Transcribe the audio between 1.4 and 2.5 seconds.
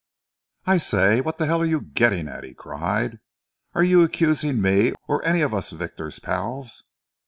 hell are you getting at?"